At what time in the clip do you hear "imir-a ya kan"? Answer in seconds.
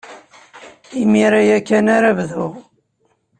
1.01-1.87